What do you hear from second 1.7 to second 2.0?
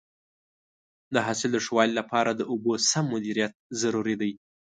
والي